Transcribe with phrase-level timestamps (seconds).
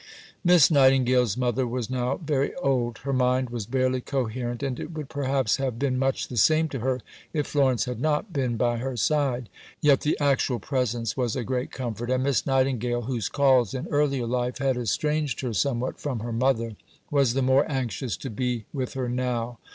[0.43, 5.09] Miss Nightingale's mother was now very old; her mind was barely coherent; and it would
[5.09, 7.01] perhaps have been much the same to her
[7.33, 9.47] if Florence had not been by her side.
[9.79, 14.25] Yet the actual presence was a great comfort; and Miss Nightingale, whose calls in earlier
[14.25, 16.75] life had estranged her somewhat from her mother,
[17.11, 19.59] was the more anxious to be with her now.